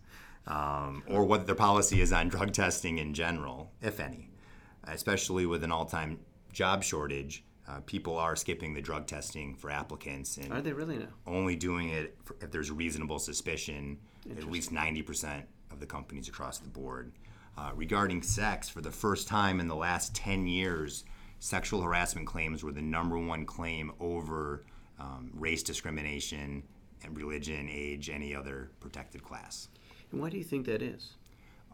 um, 0.48 1.04
or 1.06 1.24
what 1.24 1.46
their 1.46 1.54
policy 1.54 2.00
is 2.00 2.12
on 2.12 2.28
drug 2.28 2.52
testing 2.52 2.98
in 2.98 3.14
general, 3.14 3.70
if 3.80 4.00
any. 4.00 4.30
Especially 4.84 5.46
with 5.46 5.62
an 5.62 5.70
all-time 5.70 6.18
job 6.52 6.82
shortage, 6.82 7.44
uh, 7.68 7.80
people 7.86 8.16
are 8.16 8.34
skipping 8.34 8.74
the 8.74 8.80
drug 8.80 9.06
testing 9.06 9.54
for 9.54 9.70
applicants 9.70 10.36
and 10.36 10.52
are 10.52 10.60
they 10.60 10.72
really 10.72 10.98
now 10.98 11.08
only 11.26 11.56
doing 11.56 11.90
it 11.90 12.16
if 12.40 12.50
there's 12.50 12.70
reasonable 12.70 13.18
suspicion 13.18 13.98
at 14.36 14.44
least 14.44 14.72
90% 14.72 15.42
of 15.70 15.80
the 15.80 15.86
companies 15.86 16.28
across 16.28 16.58
the 16.58 16.68
board 16.68 17.12
uh, 17.56 17.70
regarding 17.74 18.22
sex 18.22 18.68
for 18.68 18.80
the 18.80 18.90
first 18.90 19.28
time 19.28 19.60
in 19.60 19.68
the 19.68 19.76
last 19.76 20.14
10 20.14 20.46
years 20.46 21.04
sexual 21.38 21.82
harassment 21.82 22.26
claims 22.26 22.62
were 22.62 22.72
the 22.72 22.82
number 22.82 23.18
one 23.18 23.44
claim 23.44 23.92
over 24.00 24.64
um, 25.02 25.30
race 25.34 25.62
discrimination, 25.62 26.62
and 27.04 27.16
religion, 27.16 27.68
age, 27.70 28.08
any 28.08 28.34
other 28.34 28.70
protected 28.80 29.22
class. 29.22 29.68
And 30.12 30.20
why 30.20 30.30
do 30.30 30.38
you 30.38 30.44
think 30.44 30.66
that 30.66 30.82
is? 30.82 31.14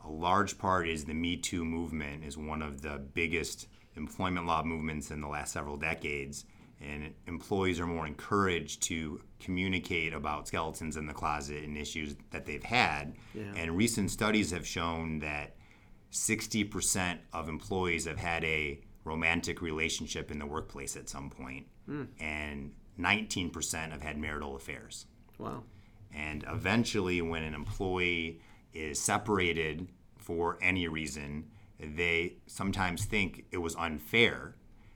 A 0.04 0.08
large 0.08 0.58
part 0.58 0.88
is 0.88 1.04
the 1.04 1.14
Me 1.14 1.36
Too 1.36 1.64
movement 1.64 2.24
is 2.24 2.38
one 2.38 2.62
of 2.62 2.80
the 2.82 3.02
biggest 3.12 3.68
employment 3.98 4.46
law 4.46 4.62
movements 4.62 5.10
in 5.10 5.20
the 5.20 5.28
last 5.28 5.52
several 5.52 5.76
decades, 5.76 6.44
and 6.80 7.12
employees 7.26 7.80
are 7.80 7.86
more 7.86 8.06
encouraged 8.06 8.82
to 8.84 9.20
communicate 9.40 10.14
about 10.14 10.48
skeletons 10.48 10.96
in 10.96 11.06
the 11.06 11.12
closet 11.12 11.64
and 11.64 11.76
issues 11.76 12.14
that 12.30 12.46
they've 12.46 12.62
had. 12.62 13.16
Yeah. 13.34 13.52
And 13.56 13.76
recent 13.76 14.10
studies 14.10 14.52
have 14.52 14.66
shown 14.66 15.18
that 15.18 15.56
60% 16.12 17.18
of 17.32 17.48
employees 17.48 18.06
have 18.06 18.18
had 18.18 18.44
a 18.44 18.80
romantic 19.04 19.60
relationship 19.60 20.30
in 20.30 20.38
the 20.38 20.46
workplace 20.46 20.96
at 20.96 21.08
some 21.08 21.30
point, 21.30 21.66
hmm. 21.86 22.04
and 22.20 22.72
19% 22.98 23.90
have 23.90 24.02
had 24.02 24.16
marital 24.18 24.56
affairs. 24.56 25.06
Wow. 25.38 25.64
And 26.14 26.44
eventually, 26.48 27.20
when 27.20 27.42
an 27.42 27.54
employee 27.54 28.40
is 28.72 29.00
separated 29.00 29.88
for 30.16 30.58
any 30.60 30.88
reason, 30.88 31.48
they 31.80 32.36
sometimes 32.46 33.04
think 33.04 33.44
it 33.50 33.58
was 33.58 33.76
unfair. 33.76 34.54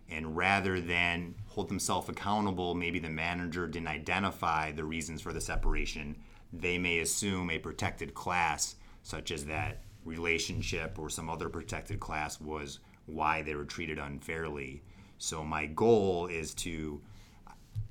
And 0.09 0.37
rather 0.37 0.81
than 0.81 1.35
hold 1.47 1.69
themselves 1.69 2.09
accountable, 2.09 2.75
maybe 2.75 2.99
the 2.99 3.09
manager 3.09 3.67
didn't 3.67 3.89
identify 3.89 4.73
the 4.73 4.85
reasons 4.85 5.23
for 5.23 5.33
the 5.33 5.41
separation, 5.41 6.17
they 6.53 6.77
may 6.77 6.99
assume 6.99 7.51
a 7.51 7.59
protected 7.59 8.12
class, 8.12 8.77
such 9.03 9.31
as 9.31 9.47
that 9.47 9.83
relationship 10.05 10.99
or 10.99 11.09
some 11.09 11.31
other 11.31 11.49
protected 11.49 11.99
class, 11.99 12.41
was 12.41 12.81
why 13.07 13.41
they 13.43 13.55
were 13.55 13.65
treated 13.65 13.99
unfairly. 13.99 14.83
So, 15.17 15.45
my 15.45 15.67
goal 15.67 16.27
is 16.27 16.53
to 16.55 17.01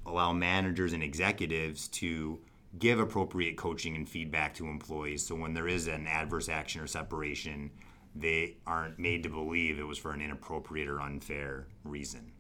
allow 0.05 0.33
managers 0.33 0.93
and 0.93 1.01
executives 1.01 1.88
to 1.88 2.39
give 2.79 3.00
appropriate 3.00 3.57
coaching 3.57 3.95
and 3.95 4.07
feedback 4.07 4.53
to 4.55 4.67
employees 4.67 5.25
so 5.25 5.36
when 5.36 5.53
there 5.53 5.67
is 5.67 5.88
an 5.88 6.07
adverse 6.07 6.50
action 6.50 6.81
or 6.81 6.88
separation 6.88 7.69
they 8.15 8.58
aren't 8.68 9.00
made 9.00 9.24
to 9.24 9.30
believe 9.30 9.80
it 9.80 9.88
was 9.88 9.98
for 9.98 10.12
an 10.12 10.22
inappropriate 10.22 10.88
or 10.88 11.01
unfair 11.01 11.68
reason. 11.84 12.32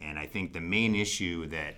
And 0.00 0.18
i 0.18 0.26
think 0.26 0.52
the 0.52 0.60
main 0.60 0.94
issue 0.94 1.46
that 1.46 1.74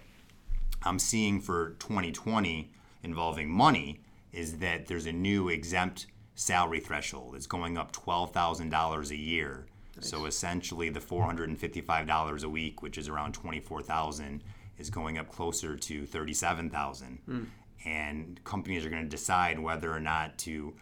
i'm 0.82 0.98
seeing 0.98 1.40
for 1.40 1.70
2020 1.78 2.70
involving 3.02 3.50
money 3.50 4.00
is 4.32 4.58
that 4.58 4.86
there's 4.86 5.06
a 5.06 5.12
new 5.12 5.48
exempt 5.48 6.06
salary 6.34 6.80
threshold. 6.80 7.36
It's 7.36 7.46
going 7.46 7.78
up 7.78 7.92
$12000 7.92 9.10
a 9.10 9.16
year. 9.16 9.66
So 10.00 10.26
essentially 10.26 10.90
the 10.90 11.00
$455 11.00 12.42
a 12.42 12.48
week 12.48 12.82
which 12.82 12.98
is 12.98 13.08
around 13.08 13.32
24,000, 13.32 14.42
is 14.78 14.90
going 14.90 15.18
up 15.18 15.30
closer 15.30 15.76
to 15.76 16.02
$37,000, 16.02 17.18
hmm. 17.26 17.44
and 17.84 18.42
companies 18.42 18.84
are 18.84 18.90
going 18.90 19.04
to 19.04 19.08
decide 19.08 19.58
whether 19.58 19.92
or 19.92 20.00
not 20.00 20.36
to 20.38 20.74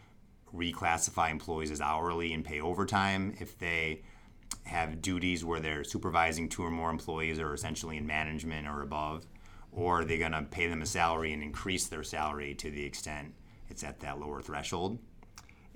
reclassify 0.55 1.31
employees 1.31 1.71
as 1.71 1.81
hourly 1.81 2.33
and 2.33 2.45
pay 2.45 2.61
overtime 2.61 3.35
if 3.41 3.59
they 3.59 4.03
have 4.65 5.03
duties 5.03 5.45
where 5.45 5.61
they're 5.61 5.85
supervising 5.85 6.49
two 6.49 6.63
or 6.63 6.71
more 6.71 6.91
employees 6.91 7.39
or 7.39 7.55
essentially 7.55 7.97
in 7.97 8.07
management 8.07 8.67
or 8.69 8.83
above 8.83 9.25
or 9.73 10.01
are 10.01 10.05
they 10.05 10.19
going 10.19 10.33
to 10.33 10.43
pay 10.43 10.67
them 10.67 10.83
a 10.83 10.87
salary 10.87 11.33
and 11.33 11.43
increase 11.43 11.87
their 11.87 12.03
salary 12.03 12.55
to 12.55 12.71
the 12.71 12.85
extent 12.85 13.33
it's 13.69 13.83
at 13.83 14.01
that 14.01 14.21
lower 14.21 14.41
threshold 14.43 14.99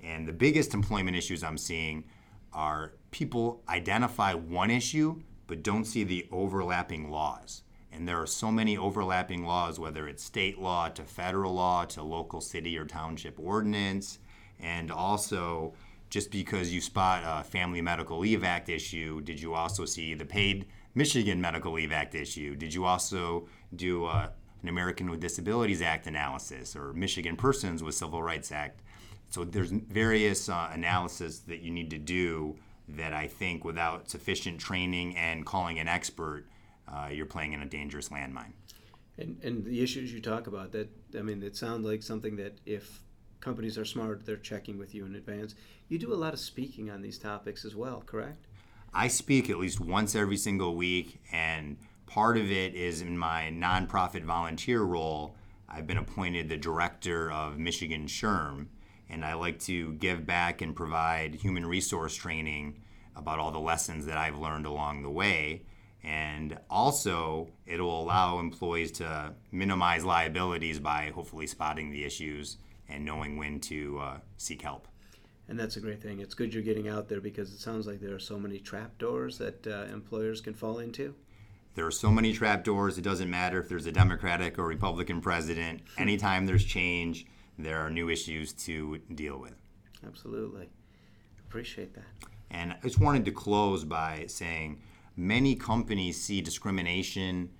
and 0.01 0.27
the 0.27 0.33
biggest 0.33 0.73
employment 0.73 1.17
issues 1.17 1.43
i'm 1.43 1.57
seeing 1.57 2.03
are 2.53 2.93
people 3.11 3.63
identify 3.67 4.33
one 4.33 4.69
issue 4.69 5.19
but 5.47 5.63
don't 5.63 5.85
see 5.85 6.03
the 6.03 6.27
overlapping 6.31 7.09
laws 7.09 7.63
and 7.91 8.07
there 8.07 8.21
are 8.21 8.27
so 8.27 8.51
many 8.51 8.77
overlapping 8.77 9.43
laws, 9.43 9.79
whether 9.79 10.07
it's 10.07 10.23
state 10.23 10.59
law 10.59 10.89
to 10.89 11.03
federal 11.03 11.53
law 11.53 11.85
to 11.85 12.03
local 12.03 12.41
city 12.41 12.77
or 12.77 12.85
township 12.85 13.39
ordinance. 13.39 14.19
And 14.59 14.91
also, 14.91 15.73
just 16.09 16.31
because 16.31 16.73
you 16.73 16.81
spot 16.81 17.23
a 17.25 17.43
Family 17.43 17.81
Medical 17.81 18.19
Leave 18.19 18.43
Act 18.43 18.69
issue, 18.69 19.21
did 19.21 19.41
you 19.41 19.53
also 19.53 19.85
see 19.85 20.13
the 20.13 20.25
paid 20.25 20.65
Michigan 20.95 21.39
Medical 21.39 21.73
Leave 21.73 21.91
Act 21.91 22.15
issue? 22.15 22.55
Did 22.55 22.73
you 22.73 22.85
also 22.85 23.47
do 23.75 24.05
uh, 24.05 24.29
an 24.61 24.69
American 24.69 25.09
with 25.09 25.19
Disabilities 25.19 25.81
Act 25.81 26.07
analysis 26.07 26.75
or 26.75 26.93
Michigan 26.93 27.35
Persons 27.35 27.83
with 27.83 27.95
Civil 27.95 28.23
Rights 28.23 28.51
Act? 28.51 28.81
So 29.29 29.43
there's 29.43 29.71
various 29.71 30.49
uh, 30.49 30.69
analysis 30.71 31.39
that 31.39 31.59
you 31.59 31.71
need 31.71 31.89
to 31.91 31.97
do 31.97 32.55
that 32.89 33.13
I 33.13 33.27
think 33.27 33.65
without 33.65 34.09
sufficient 34.09 34.59
training 34.59 35.17
and 35.17 35.45
calling 35.45 35.79
an 35.79 35.87
expert, 35.87 36.45
uh, 36.87 37.09
you're 37.11 37.25
playing 37.25 37.53
in 37.53 37.61
a 37.61 37.65
dangerous 37.65 38.09
landmine. 38.09 38.53
And, 39.17 39.37
and 39.43 39.65
the 39.65 39.81
issues 39.81 40.13
you 40.13 40.21
talk 40.21 40.47
about 40.47 40.71
that 40.71 40.89
I 41.17 41.21
mean 41.21 41.41
it 41.43 41.55
sounds 41.55 41.85
like 41.85 42.03
something 42.03 42.35
that 42.37 42.59
if 42.65 43.01
companies 43.39 43.77
are 43.77 43.85
smart 43.85 44.25
they're 44.25 44.37
checking 44.37 44.77
with 44.77 44.93
you 44.93 45.05
in 45.05 45.15
advance. 45.15 45.55
You 45.89 45.97
do 45.97 46.13
a 46.13 46.15
lot 46.15 46.33
of 46.33 46.39
speaking 46.39 46.89
on 46.89 47.01
these 47.01 47.17
topics 47.17 47.65
as 47.65 47.75
well, 47.75 48.03
correct? 48.05 48.47
I 48.93 49.07
speak 49.07 49.49
at 49.49 49.59
least 49.59 49.79
once 49.79 50.15
every 50.15 50.37
single 50.37 50.75
week, 50.75 51.21
and 51.31 51.77
part 52.07 52.37
of 52.37 52.49
it 52.49 52.73
is 52.73 53.01
in 53.01 53.17
my 53.17 53.51
nonprofit 53.53 54.23
volunteer 54.23 54.81
role. 54.81 55.35
I've 55.69 55.87
been 55.87 55.97
appointed 55.97 56.49
the 56.49 56.57
director 56.57 57.31
of 57.31 57.59
Michigan 57.59 58.07
SHRM, 58.07 58.67
and 59.09 59.23
I 59.23 59.33
like 59.33 59.59
to 59.61 59.93
give 59.93 60.25
back 60.25 60.61
and 60.61 60.75
provide 60.75 61.35
human 61.35 61.65
resource 61.65 62.15
training 62.15 62.81
about 63.15 63.39
all 63.39 63.51
the 63.51 63.59
lessons 63.59 64.05
that 64.05 64.17
I've 64.17 64.37
learned 64.37 64.65
along 64.65 65.03
the 65.03 65.09
way. 65.09 65.63
And 66.03 66.57
also, 66.69 67.49
it'll 67.65 68.01
allow 68.01 68.39
employees 68.39 68.91
to 68.93 69.33
minimize 69.51 70.05
liabilities 70.05 70.79
by 70.79 71.11
hopefully 71.13 71.47
spotting 71.47 71.91
the 71.91 72.05
issues 72.05 72.57
and 72.89 73.03
knowing 73.05 73.37
when 73.37 73.59
to 73.61 73.99
uh, 73.99 74.17
seek 74.37 74.61
help. 74.61 74.87
And 75.49 75.57
that's 75.57 75.77
a 75.77 75.79
great 75.79 76.01
thing. 76.01 76.19
It's 76.19 76.33
good 76.33 76.53
you're 76.53 76.63
getting 76.63 76.89
out 76.89 77.07
there 77.07 77.21
because 77.21 77.53
it 77.53 77.59
sounds 77.59 77.87
like 77.87 78.01
there 78.01 78.13
are 78.13 78.19
so 78.19 78.37
many 78.37 78.59
trapdoors 78.59 79.37
that 79.37 79.65
uh, 79.65 79.85
employers 79.93 80.41
can 80.41 80.53
fall 80.53 80.79
into. 80.79 81.15
There 81.75 81.85
are 81.85 81.91
so 81.91 82.09
many 82.11 82.33
trapdoors, 82.33 82.97
it 82.97 83.03
doesn't 83.03 83.29
matter 83.29 83.59
if 83.59 83.69
there's 83.69 83.85
a 83.85 83.91
Democratic 83.91 84.57
or 84.57 84.65
Republican 84.65 85.21
president. 85.21 85.81
Anytime 85.97 86.45
there's 86.45 86.65
change, 86.65 87.27
there 87.57 87.77
are 87.79 87.89
new 87.89 88.09
issues 88.09 88.51
to 88.53 88.97
deal 89.13 89.37
with. 89.37 89.53
Absolutely. 90.05 90.69
Appreciate 91.47 91.93
that. 91.93 92.05
And 92.49 92.73
I 92.73 92.77
just 92.81 92.99
wanted 92.99 93.25
to 93.25 93.31
close 93.31 93.83
by 93.83 94.25
saying 94.27 94.81
many 95.15 95.55
companies 95.55 96.19
see 96.19 96.41
discrimination 96.41 97.51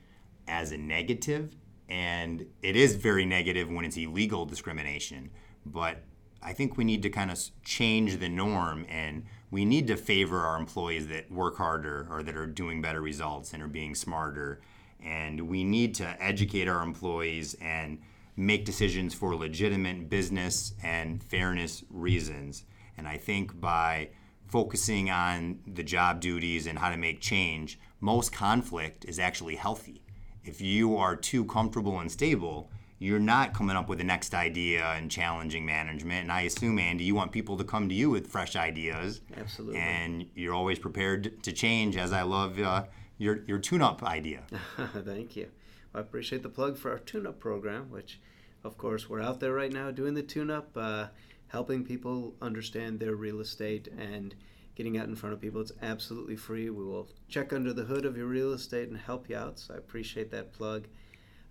as 0.47 0.71
a 0.71 0.77
negative, 0.77 1.55
and 1.89 2.45
it 2.61 2.75
is 2.75 2.95
very 2.95 3.25
negative 3.25 3.69
when 3.69 3.85
it's 3.85 3.97
illegal 3.97 4.45
discrimination. 4.45 5.29
But 5.65 6.03
I 6.41 6.53
think 6.53 6.77
we 6.77 6.83
need 6.83 7.03
to 7.03 7.09
kind 7.09 7.31
of 7.31 7.39
change 7.63 8.19
the 8.19 8.29
norm 8.29 8.85
and 8.89 9.25
we 9.49 9.65
need 9.65 9.87
to 9.87 9.97
favor 9.97 10.39
our 10.41 10.57
employees 10.57 11.07
that 11.07 11.31
work 11.31 11.57
harder 11.57 12.07
or 12.09 12.23
that 12.23 12.35
are 12.35 12.45
doing 12.45 12.81
better 12.81 13.01
results 13.01 13.53
and 13.53 13.63
are 13.63 13.67
being 13.67 13.95
smarter. 13.95 14.61
And 15.03 15.47
we 15.49 15.63
need 15.63 15.95
to 15.95 16.21
educate 16.21 16.67
our 16.67 16.83
employees 16.83 17.55
and 17.61 17.99
make 18.35 18.65
decisions 18.65 19.13
for 19.13 19.35
legitimate 19.35 20.09
business 20.09 20.73
and 20.83 21.23
fairness 21.23 21.83
reasons. 21.89 22.65
And 22.97 23.07
I 23.07 23.17
think 23.17 23.59
by 23.59 24.09
focusing 24.47 25.09
on 25.09 25.59
the 25.65 25.83
job 25.83 26.19
duties 26.19 26.67
and 26.67 26.79
how 26.79 26.89
to 26.89 26.97
make 26.97 27.19
change, 27.19 27.79
most 27.99 28.31
conflict 28.31 29.05
is 29.05 29.19
actually 29.19 29.55
healthy. 29.55 30.01
If 30.47 30.61
you 30.61 30.95
are 30.97 31.15
too 31.15 31.43
comfortable 31.45 31.99
and 31.99 32.09
stable, 32.11 32.69
you're 32.99 33.19
not 33.19 33.53
coming 33.53 33.75
up 33.75 33.89
with 33.89 33.97
the 33.97 34.03
next 34.03 34.33
idea 34.33 34.85
and 34.93 35.11
challenging 35.11 35.65
management. 35.65 36.23
And 36.23 36.31
I 36.31 36.41
assume, 36.41 36.79
Andy, 36.79 37.03
you 37.03 37.13
want 37.13 37.31
people 37.31 37.57
to 37.57 37.63
come 37.63 37.89
to 37.89 37.95
you 37.95 38.09
with 38.09 38.27
fresh 38.27 38.55
ideas. 38.55 39.21
Absolutely. 39.35 39.79
And 39.79 40.25
you're 40.35 40.53
always 40.53 40.79
prepared 40.79 41.43
to 41.43 41.51
change, 41.51 41.97
as 41.97 42.13
I 42.13 42.23
love 42.23 42.59
uh, 42.59 42.85
your, 43.17 43.43
your 43.45 43.59
tune 43.59 43.81
up 43.81 44.03
idea. 44.03 44.43
Thank 44.77 45.35
you. 45.35 45.49
I 45.93 45.99
appreciate 45.99 46.43
the 46.43 46.49
plug 46.49 46.77
for 46.77 46.91
our 46.91 46.99
tune 46.99 47.27
up 47.27 47.39
program, 47.39 47.91
which, 47.91 48.19
of 48.63 48.77
course, 48.77 49.09
we're 49.09 49.21
out 49.21 49.39
there 49.39 49.53
right 49.53 49.71
now 49.71 49.91
doing 49.91 50.13
the 50.13 50.23
tune 50.23 50.49
up, 50.49 50.69
uh, 50.75 51.07
helping 51.49 51.83
people 51.83 52.35
understand 52.41 52.99
their 52.99 53.15
real 53.15 53.39
estate 53.39 53.89
and 53.97 54.33
getting 54.77 54.95
out 54.99 55.07
in 55.07 55.15
front 55.15 55.33
of 55.33 55.41
people. 55.41 55.59
It's 55.59 55.71
absolutely 55.81 56.35
free. 56.35 56.69
We 56.69 56.85
will 56.85 57.09
check 57.27 57.51
under 57.51 57.73
the 57.73 57.83
hood 57.83 58.05
of 58.05 58.15
your 58.15 58.27
real 58.27 58.53
estate 58.53 58.89
and 58.89 58.97
help 58.97 59.27
you 59.27 59.35
out. 59.35 59.57
So 59.57 59.73
I 59.73 59.77
appreciate 59.77 60.29
that 60.29 60.53
plug. 60.53 60.87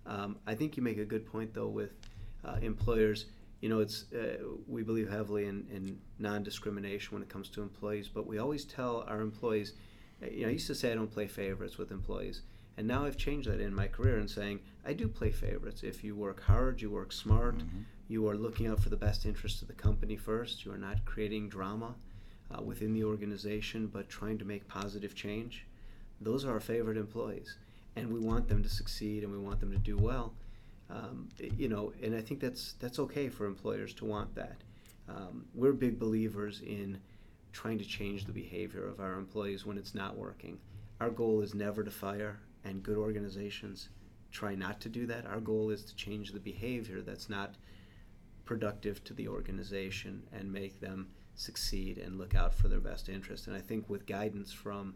Um, 0.05 0.37
I 0.47 0.55
think 0.55 0.77
you 0.77 0.81
make 0.81 0.97
a 0.97 1.03
good 1.03 1.25
point, 1.25 1.53
though, 1.53 1.67
with 1.67 1.91
uh, 2.45 2.55
employers. 2.61 3.25
You 3.59 3.67
know, 3.67 3.79
it's 3.79 4.05
uh, 4.13 4.37
we 4.65 4.81
believe 4.81 5.09
heavily 5.09 5.45
in, 5.45 5.67
in 5.69 5.99
non-discrimination 6.19 7.13
when 7.15 7.21
it 7.21 7.27
comes 7.27 7.49
to 7.49 7.61
employees, 7.61 8.07
but 8.07 8.25
we 8.25 8.37
always 8.37 8.63
tell 8.63 9.03
our 9.09 9.19
employees. 9.19 9.73
You 10.21 10.43
know, 10.43 10.47
I 10.47 10.51
used 10.51 10.67
to 10.67 10.75
say 10.75 10.93
I 10.93 10.95
don't 10.95 11.11
play 11.11 11.27
favorites 11.27 11.77
with 11.77 11.91
employees, 11.91 12.43
and 12.77 12.87
now 12.87 13.03
I've 13.05 13.17
changed 13.17 13.49
that 13.49 13.59
in 13.59 13.75
my 13.75 13.87
career 13.87 14.19
and 14.19 14.29
saying 14.29 14.61
I 14.85 14.93
do 14.93 15.09
play 15.09 15.31
favorites. 15.31 15.83
If 15.83 16.01
you 16.01 16.15
work 16.15 16.41
hard, 16.43 16.81
you 16.81 16.89
work 16.91 17.11
smart, 17.11 17.57
Mm-hmm. 17.57 17.81
you 18.07 18.25
are 18.29 18.37
looking 18.37 18.67
out 18.67 18.79
for 18.79 18.89
the 18.89 18.95
best 18.95 19.25
interest 19.25 19.61
of 19.63 19.67
the 19.67 19.73
company 19.73 20.15
first. 20.15 20.63
You 20.63 20.71
are 20.71 20.77
not 20.77 21.03
creating 21.03 21.49
drama 21.49 21.95
uh, 22.51 22.61
within 22.61 22.93
the 22.93 23.03
organization, 23.03 23.87
but 23.87 24.09
trying 24.09 24.37
to 24.37 24.45
make 24.45 24.67
positive 24.67 25.13
change. 25.15 25.65
Those 26.21 26.45
are 26.45 26.51
our 26.53 26.59
favorite 26.59 26.97
employees. 26.97 27.57
and 27.95 28.13
we 28.13 28.19
want 28.19 28.47
them 28.47 28.61
to 28.63 28.69
succeed 28.69 29.23
and 29.23 29.31
we 29.31 29.39
want 29.39 29.59
them 29.59 29.71
to 29.71 29.77
do 29.77 29.97
well. 29.97 30.33
Um, 30.89 31.27
you 31.57 31.67
know, 31.67 31.91
and 32.01 32.15
I 32.15 32.21
think 32.21 32.39
that's 32.39 32.73
that's 32.79 32.99
okay 32.99 33.27
for 33.27 33.45
employers 33.45 33.93
to 33.95 34.05
want 34.05 34.33
that. 34.35 34.57
Um, 35.09 35.45
we're 35.53 35.73
big 35.73 35.99
believers 35.99 36.61
in 36.61 36.99
trying 37.51 37.77
to 37.79 37.85
change 37.85 38.25
the 38.25 38.31
behavior 38.31 38.85
of 38.87 38.99
our 38.99 39.13
employees 39.13 39.65
when 39.65 39.77
it's 39.77 39.95
not 39.95 40.15
working. 40.15 40.59
Our 41.01 41.09
goal 41.09 41.41
is 41.41 41.53
never 41.53 41.83
to 41.83 41.91
fire, 41.91 42.39
and 42.63 42.83
good 42.83 42.97
organizations 42.97 43.89
try 44.31 44.53
not 44.55 44.79
to 44.81 44.89
do 44.89 45.05
that. 45.07 45.25
Our 45.25 45.39
goal 45.39 45.69
is 45.71 45.83
to 45.85 45.95
change 45.95 46.31
the 46.31 46.39
behavior 46.39 47.01
that's 47.01 47.29
not 47.29 47.55
productive 48.45 49.03
to 49.05 49.13
the 49.13 49.27
organization 49.27 50.23
and 50.31 50.51
make 50.51 50.79
them 50.79 51.07
succeed 51.37 51.97
and 51.97 52.17
look 52.17 52.35
out 52.35 52.53
for 52.53 52.67
their 52.67 52.79
best 52.81 53.07
interest. 53.07 53.47
And 53.47 53.55
I 53.55 53.59
think 53.61 53.89
with 53.89 54.05
guidance 54.05 54.51
from 54.51 54.95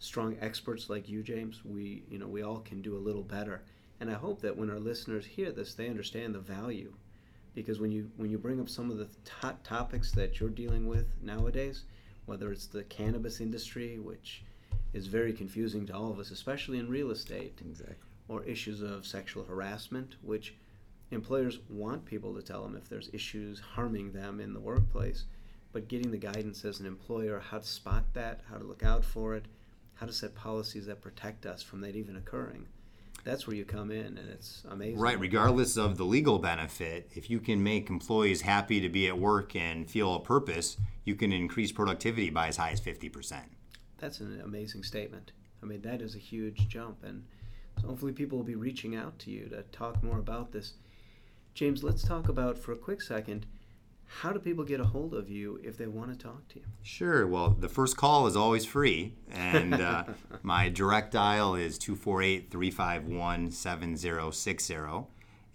strong 0.00 0.36
experts 0.40 0.90
like 0.90 1.08
you, 1.08 1.22
James, 1.22 1.64
we 1.64 2.02
you 2.10 2.18
know 2.18 2.26
we 2.26 2.42
all 2.42 2.58
can 2.58 2.82
do 2.82 2.96
a 2.96 2.98
little 3.06 3.22
better. 3.22 3.62
And 4.00 4.10
I 4.10 4.14
hope 4.14 4.40
that 4.40 4.56
when 4.56 4.70
our 4.70 4.80
listeners 4.80 5.24
hear 5.24 5.52
this, 5.52 5.74
they 5.74 5.88
understand 5.88 6.34
the 6.34 6.40
value, 6.40 6.92
because 7.54 7.78
when 7.78 7.92
you 7.92 8.10
when 8.16 8.30
you 8.30 8.38
bring 8.38 8.60
up 8.60 8.68
some 8.68 8.90
of 8.90 8.98
the 8.98 9.08
hot 9.30 9.62
topics 9.62 10.10
that 10.12 10.40
you're 10.40 10.50
dealing 10.50 10.88
with 10.88 11.06
nowadays, 11.22 11.84
whether 12.26 12.50
it's 12.50 12.66
the 12.66 12.82
cannabis 12.84 13.40
industry, 13.40 13.98
which 13.98 14.42
is 14.92 15.06
very 15.06 15.32
confusing 15.32 15.86
to 15.86 15.94
all 15.94 16.10
of 16.10 16.18
us, 16.18 16.30
especially 16.30 16.78
in 16.78 16.88
real 16.88 17.10
estate, 17.10 17.60
Exactly. 17.64 17.96
or 18.28 18.44
issues 18.44 18.80
of 18.80 19.06
sexual 19.06 19.44
harassment, 19.44 20.16
which 20.22 20.54
employers 21.10 21.58
want 21.68 22.04
people 22.04 22.34
to 22.34 22.42
tell 22.42 22.62
them 22.62 22.76
if 22.76 22.88
there's 22.88 23.10
issues 23.12 23.60
harming 23.60 24.12
them 24.12 24.40
in 24.40 24.52
the 24.54 24.60
workplace, 24.60 25.24
but 25.74 25.88
getting 25.88 26.12
the 26.12 26.16
guidance 26.16 26.64
as 26.64 26.78
an 26.78 26.86
employer 26.86 27.40
how 27.40 27.58
to 27.58 27.66
spot 27.66 28.04
that, 28.14 28.40
how 28.48 28.56
to 28.56 28.64
look 28.64 28.84
out 28.84 29.04
for 29.04 29.34
it, 29.34 29.44
how 29.94 30.06
to 30.06 30.12
set 30.12 30.34
policies 30.34 30.86
that 30.86 31.02
protect 31.02 31.44
us 31.44 31.62
from 31.62 31.80
that 31.80 31.96
even 31.96 32.16
occurring. 32.16 32.66
That's 33.24 33.46
where 33.46 33.56
you 33.56 33.64
come 33.64 33.90
in, 33.90 34.18
and 34.18 34.30
it's 34.30 34.62
amazing. 34.70 34.98
Right, 34.98 35.18
regardless 35.18 35.76
of 35.76 35.96
the 35.96 36.04
legal 36.04 36.38
benefit, 36.38 37.10
if 37.14 37.28
you 37.28 37.40
can 37.40 37.62
make 37.62 37.90
employees 37.90 38.42
happy 38.42 38.80
to 38.80 38.88
be 38.88 39.08
at 39.08 39.18
work 39.18 39.56
and 39.56 39.90
feel 39.90 40.14
a 40.14 40.20
purpose, 40.20 40.76
you 41.04 41.16
can 41.16 41.32
increase 41.32 41.72
productivity 41.72 42.30
by 42.30 42.48
as 42.48 42.56
high 42.56 42.70
as 42.70 42.80
50%. 42.80 43.40
That's 43.98 44.20
an 44.20 44.42
amazing 44.44 44.84
statement. 44.84 45.32
I 45.62 45.66
mean, 45.66 45.82
that 45.82 46.02
is 46.02 46.14
a 46.14 46.18
huge 46.18 46.68
jump, 46.68 47.02
and 47.02 47.24
so 47.80 47.88
hopefully 47.88 48.12
people 48.12 48.38
will 48.38 48.44
be 48.44 48.54
reaching 48.54 48.94
out 48.94 49.18
to 49.20 49.30
you 49.30 49.46
to 49.48 49.62
talk 49.72 50.02
more 50.04 50.18
about 50.18 50.52
this. 50.52 50.74
James, 51.54 51.82
let's 51.82 52.04
talk 52.04 52.28
about 52.28 52.58
for 52.58 52.72
a 52.72 52.76
quick 52.76 53.02
second 53.02 53.46
how 54.20 54.32
do 54.32 54.38
people 54.38 54.64
get 54.64 54.80
a 54.80 54.84
hold 54.84 55.12
of 55.12 55.28
you 55.28 55.60
if 55.62 55.76
they 55.76 55.86
want 55.86 56.10
to 56.10 56.16
talk 56.16 56.46
to 56.48 56.60
you? 56.60 56.64
Sure. 56.82 57.26
Well, 57.26 57.50
the 57.50 57.68
first 57.68 57.96
call 57.96 58.26
is 58.26 58.36
always 58.36 58.64
free, 58.64 59.14
and 59.30 59.74
uh, 59.74 60.04
my 60.42 60.68
direct 60.68 61.12
dial 61.12 61.56
is 61.56 61.78
248 61.78 62.50
351 62.50 63.50
7060. 63.50 64.74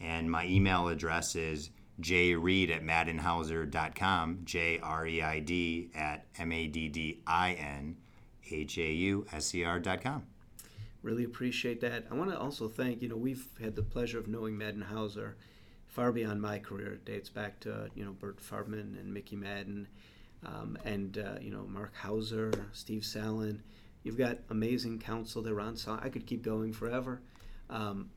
And 0.01 0.29
my 0.29 0.45
email 0.45 0.87
address 0.87 1.35
is 1.35 1.71
jreid 2.01 2.69
at 2.69 2.83
maddinhauser.com, 2.83 4.41
J 4.43 4.79
R 4.79 5.07
E 5.07 5.21
I 5.21 5.39
D 5.39 5.89
at 5.95 6.25
M 6.37 6.51
A 6.51 6.67
D 6.67 6.89
D 6.89 7.21
I 7.25 7.53
N 7.53 7.97
H 8.51 8.77
A 8.77 8.91
U 8.91 9.25
S 9.31 9.55
E 9.55 9.63
R.com. 9.63 10.23
Really 11.01 11.23
appreciate 11.23 11.79
that. 11.81 12.05
I 12.11 12.13
want 12.13 12.29
to 12.31 12.37
also 12.37 12.67
thank, 12.67 13.01
you 13.01 13.07
know, 13.07 13.15
we've 13.15 13.47
had 13.61 13.75
the 13.75 13.83
pleasure 13.83 14.19
of 14.19 14.27
knowing 14.27 14.57
Maddin 14.57 14.81
Hauser 14.81 15.37
far 15.89 16.11
beyond 16.11 16.41
my 16.41 16.59
career. 16.59 16.93
It 16.93 17.05
dates 17.05 17.29
back 17.29 17.59
to, 17.61 17.89
you 17.95 18.05
know, 18.05 18.11
Bert 18.11 18.39
Farbman 18.39 18.99
and 18.99 19.13
Mickey 19.13 19.35
Maddin 19.35 19.87
um, 20.45 20.77
and, 20.85 21.17
uh, 21.17 21.39
you 21.41 21.49
know, 21.49 21.65
Mark 21.67 21.95
Hauser, 21.95 22.51
Steve 22.71 23.03
Sallen. 23.03 23.61
You've 24.03 24.17
got 24.17 24.37
amazing 24.49 24.99
counsel 24.99 25.41
there, 25.41 25.55
Ron. 25.55 25.75
So 25.75 25.99
I 26.01 26.09
could 26.09 26.25
keep 26.25 26.43
going 26.43 26.71
forever. 26.71 27.21
Um, 27.69 28.09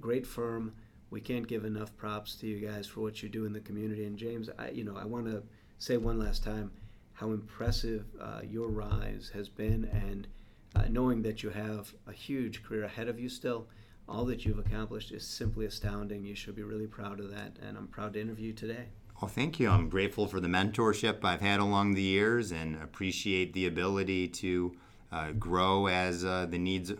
great 0.00 0.26
firm. 0.26 0.74
We 1.10 1.20
can't 1.20 1.46
give 1.46 1.64
enough 1.64 1.96
props 1.96 2.34
to 2.36 2.46
you 2.46 2.66
guys 2.66 2.86
for 2.86 3.00
what 3.00 3.22
you 3.22 3.28
do 3.28 3.44
in 3.44 3.52
the 3.52 3.60
community. 3.60 4.06
And 4.06 4.16
James, 4.16 4.48
I, 4.58 4.70
you 4.70 4.84
know, 4.84 4.96
I 4.96 5.04
want 5.04 5.26
to 5.26 5.42
say 5.78 5.98
one 5.98 6.18
last 6.18 6.42
time 6.42 6.70
how 7.12 7.32
impressive 7.32 8.06
uh, 8.20 8.40
your 8.48 8.68
rise 8.68 9.30
has 9.34 9.48
been, 9.48 9.84
and 9.92 10.26
uh, 10.74 10.88
knowing 10.88 11.20
that 11.22 11.42
you 11.42 11.50
have 11.50 11.92
a 12.06 12.12
huge 12.12 12.62
career 12.62 12.84
ahead 12.84 13.08
of 13.08 13.20
you 13.20 13.28
still. 13.28 13.66
All 14.10 14.24
that 14.24 14.44
you've 14.44 14.58
accomplished 14.58 15.12
is 15.12 15.24
simply 15.24 15.66
astounding. 15.66 16.24
You 16.24 16.34
should 16.34 16.56
be 16.56 16.64
really 16.64 16.88
proud 16.88 17.20
of 17.20 17.30
that, 17.30 17.56
and 17.62 17.78
I'm 17.78 17.86
proud 17.86 18.14
to 18.14 18.20
interview 18.20 18.48
you 18.48 18.52
today. 18.52 18.86
Well, 19.22 19.28
thank 19.28 19.60
you. 19.60 19.70
I'm 19.70 19.88
grateful 19.88 20.26
for 20.26 20.40
the 20.40 20.48
mentorship 20.48 21.24
I've 21.24 21.40
had 21.40 21.60
along 21.60 21.94
the 21.94 22.02
years 22.02 22.50
and 22.50 22.74
appreciate 22.82 23.52
the 23.52 23.66
ability 23.66 24.26
to 24.28 24.76
uh, 25.12 25.30
grow 25.32 25.86
as 25.86 26.24
uh, 26.24 26.46
the 26.50 26.58
needs 26.58 26.92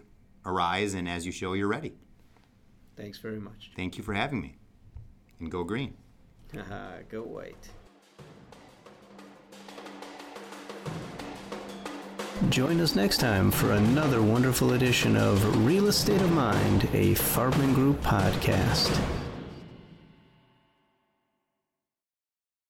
arise 0.47 0.95
and 0.95 1.09
as 1.09 1.27
you 1.27 1.33
show 1.33 1.55
you're 1.55 1.67
ready. 1.67 1.95
Thanks 2.97 3.19
very 3.19 3.41
much. 3.41 3.73
Thank 3.75 3.99
you 3.99 4.05
for 4.05 4.15
having 4.15 4.41
me. 4.41 4.59
And 5.41 5.51
go 5.51 5.65
green. 5.65 5.97
Go 7.09 7.23
white. 7.23 7.71
Join 12.49 12.81
us 12.81 12.97
next 12.97 13.19
time 13.19 13.51
for 13.51 13.73
another 13.73 14.23
wonderful 14.23 14.73
edition 14.73 15.15
of 15.15 15.65
Real 15.67 15.89
Estate 15.89 16.23
of 16.23 16.33
Mind, 16.33 16.85
a 16.95 17.15
Farbman 17.15 17.75
Group 17.75 18.01
podcast. 18.01 19.20